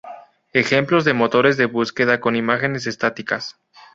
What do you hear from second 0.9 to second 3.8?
de motores de búsqueda con imágenes estáticas.